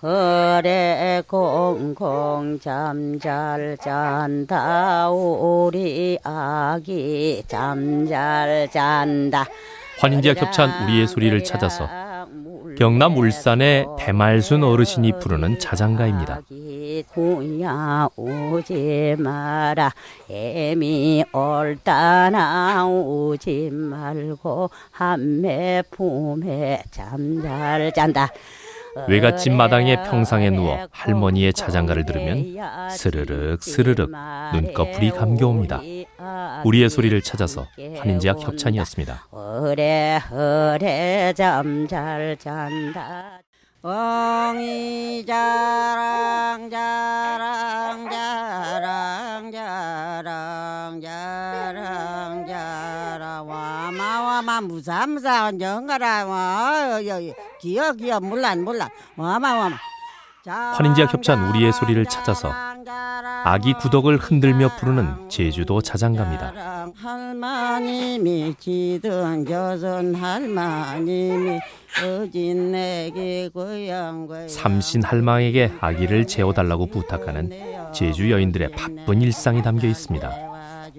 그래 0.00 1.22
공공 1.26 2.58
잠 2.60 3.18
잘 3.18 3.76
잔다. 3.80 5.10
우리 5.10 6.18
아기 6.22 7.42
잠 7.48 8.06
잘 8.06 8.68
잔다. 8.70 9.46
환인제와 9.98 10.34
겹찬 10.34 10.84
우리의 10.84 11.06
소리를 11.06 11.42
찾아서 11.44 11.88
경남 12.76 13.16
울산의 13.16 13.86
배말순 13.98 14.62
어르신이 14.62 15.18
부르는 15.18 15.58
자장가입니다. 15.58 16.42
구야 17.14 18.06
오지 18.16 19.16
마라. 19.18 19.90
애미 20.28 21.24
옳다나 21.32 22.86
오지 22.86 23.70
말고 23.72 24.68
한매 24.90 25.82
품에 25.90 26.82
잠잘 26.90 27.92
잔다 27.94 28.28
외갓집 29.08 29.52
마당에 29.52 30.02
평상에 30.04 30.50
누워 30.50 30.86
할머니의 30.90 31.52
자장가를 31.52 32.06
들으면 32.06 32.56
스르륵 32.90 33.62
스르륵 33.62 34.10
눈꺼풀이 34.54 35.10
감겨옵니다. 35.10 35.80
우리의 36.64 36.88
소리를 36.90 37.20
찾아서 37.22 37.66
한인제약 37.98 38.40
협찬이었습니다. 38.40 39.28
어래 39.30 40.20
어래 40.32 41.32
잠잘 41.34 42.36
잔다. 42.38 43.40
엉이 43.82 45.24
자랑 45.26 46.68
자랑 46.68 48.10
자랑 48.10 49.52
자랑 49.52 51.00
자랑 51.00 52.46
자랑 52.46 53.48
와마 53.48 54.22
와마 54.22 54.60
무사 54.62 55.06
무사 55.06 55.52
정가라. 55.56 56.26
와 56.26 56.98
기어 57.60 57.92
기어 57.92 58.20
물란 58.20 58.64
물란 58.64 58.88
와마 59.16 59.54
와마 59.54 59.76
환인제약 60.48 61.12
협찬 61.12 61.48
우리의 61.50 61.72
소리를 61.72 62.04
찾아서 62.06 62.52
아기 63.44 63.72
구덕을 63.74 64.16
흔들며 64.16 64.76
부르는 64.78 65.28
제주도 65.28 65.80
자장가입니다. 65.80 66.86
할머님이 66.94 68.54
지던 68.58 69.44
저선 69.44 70.14
할머님이 70.14 71.58
어진 72.00 72.72
내게 72.72 73.48
고향 73.52 74.28
고향 74.28 74.48
삼신 74.48 75.02
할망에게 75.02 75.72
아기를 75.80 76.28
재워달라고 76.28 76.86
부탁하는 76.86 77.92
제주 77.92 78.30
여인들의 78.30 78.70
바쁜 78.70 79.22
일상이 79.22 79.62
담겨 79.62 79.88
있습니다. 79.88 80.30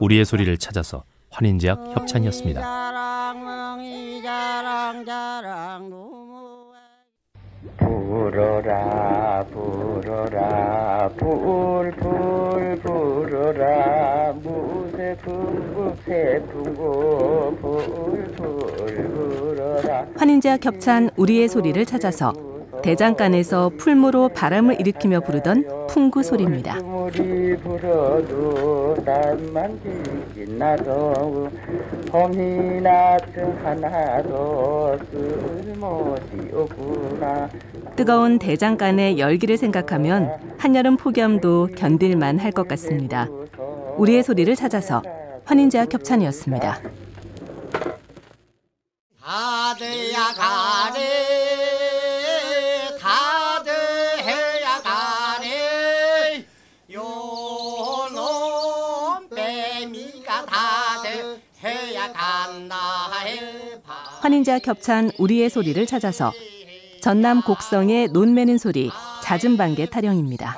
우리의 0.00 0.26
소리를 0.26 0.54
찾아서 0.58 1.04
환인제약 1.30 1.96
협찬이었습니다. 1.96 2.90
불어라 7.76 9.44
불어라 9.52 11.10
불불 11.16 12.76
불어라. 12.82 14.32
무쇠 14.42 15.16
풍부 15.22 15.94
새풍고 16.06 17.56
불불 17.60 18.36
불어라. 18.36 20.06
환인제와 20.16 20.56
겹찬 20.56 21.10
우리의 21.16 21.48
소리를 21.48 21.84
찾아서 21.84 22.32
대장간에서 22.82 23.70
풀무로 23.78 24.30
바람을 24.30 24.80
일으키며 24.80 25.20
부르던 25.20 25.86
풍구 25.88 26.22
소리입니다. 26.22 26.76
뜨거운 37.96 38.38
대장간의 38.38 39.18
열기를 39.18 39.56
생각하면 39.56 40.56
한여름 40.58 40.96
폭염도 40.96 41.68
견딜만 41.76 42.38
할 42.38 42.50
것 42.50 42.66
같습니다. 42.68 43.28
우리의 43.96 44.22
소리를 44.24 44.54
찾아서 44.56 45.02
환인제와 45.44 45.84
겹찬이었습니다. 45.84 46.80
가드야 49.22 50.34
가드 50.36 51.49
환인제와 64.20 64.58
겹찬 64.58 65.10
우리의 65.18 65.50
소리를 65.50 65.84
찾아서 65.86 66.32
전남 67.00 67.42
곡성의 67.42 68.08
논 68.08 68.34
매는 68.34 68.58
소리 68.58 68.90
잦은 69.22 69.56
반개 69.56 69.86
타령입니다. 69.86 70.56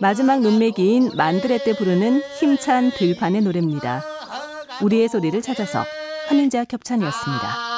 마지막 0.00 0.40
논매기인 0.40 1.12
만드레 1.16 1.64
때 1.64 1.74
부르는 1.74 2.22
힘찬 2.38 2.90
들판의 2.90 3.40
노래입니다. 3.40 4.04
우리의 4.82 5.08
소리를 5.08 5.40
찾아서 5.42 5.84
환인제와 6.28 6.64
겹찬이었습니다. 6.64 7.75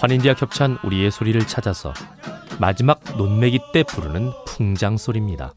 환인제와 0.00 0.34
겹찬 0.34 0.78
우리의 0.82 1.10
소리를 1.10 1.46
찾아서 1.46 1.92
마지막 2.58 3.00
논매기 3.18 3.60
때 3.74 3.82
부르는 3.82 4.32
풍장 4.46 4.96
소리입니다. 4.96 5.52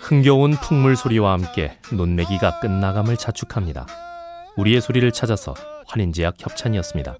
흥겨운 0.00 0.52
풍물 0.56 0.96
소리와 0.96 1.34
함께 1.34 1.78
논매기가 1.92 2.60
끝나감을 2.60 3.16
자축합니다. 3.16 4.09
우리의 4.60 4.82
소리를 4.82 5.10
찾아서 5.12 5.54
환인제약 5.86 6.34
협찬이었습니다. 6.38 7.16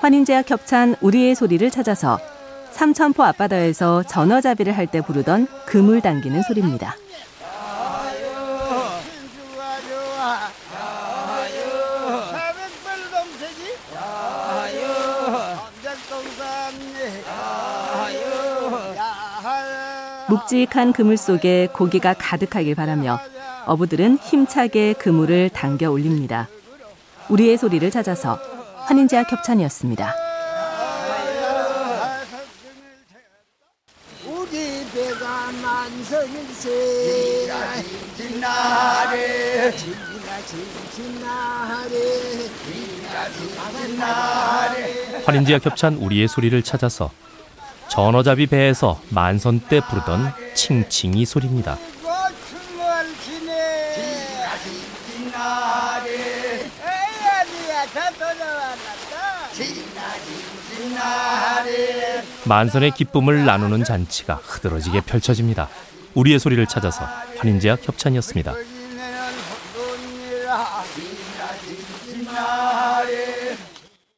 환인제와 0.00 0.42
겹찬 0.42 0.96
우리의 1.00 1.34
소리를 1.34 1.68
찾아서 1.70 2.18
삼천포 2.72 3.22
앞바다에서 3.22 4.02
전어잡이를 4.02 4.76
할 4.76 4.86
때 4.88 5.00
부르던 5.00 5.46
그물 5.66 6.02
당기는 6.02 6.42
소리입니다. 6.42 6.96
좋아 9.46 9.80
좋아 9.80 10.48
사백벌 12.32 13.10
dom새기 13.10 13.62
언제동산예 13.94 13.94
야하야 13.94 14.84
묵직한 20.28 20.92
그물 20.92 21.16
속에 21.16 21.68
고기가 21.72 22.14
가득하길 22.14 22.74
바라며 22.74 23.18
어부들은 23.66 24.18
힘차게 24.18 24.94
그물을 24.94 25.50
당겨 25.50 25.90
올립니다. 25.90 26.48
우리의 27.28 27.56
소리를 27.58 27.90
찾아서 27.90 28.38
환인제와 28.86 29.24
겹찬이었습니다. 29.24 30.14
우리 34.26 34.84
배가 34.92 35.52
만성일세 35.62 36.68
진나래 38.16 39.72
진나 39.72 40.40
진나래 40.94 41.94
환인제와 45.24 45.58
겹찬 45.58 45.94
우리의 45.96 46.28
소리를 46.28 46.62
찾아서 46.62 47.10
전어잡이 47.88 48.46
배에서 48.46 49.00
만선 49.10 49.60
때 49.60 49.80
부르던 49.80 50.32
칭칭이 50.54 51.24
소리입니다. 51.24 51.78
만선의 62.46 62.90
기쁨을 62.90 63.44
나누는 63.44 63.84
잔치가 63.84 64.34
흐드러지게 64.42 65.02
펼쳐집니다. 65.02 65.68
우리의 66.14 66.38
소리를 66.38 66.66
찾아서 66.66 67.04
환인제약 67.38 67.86
협찬이었습니다. 67.86 68.54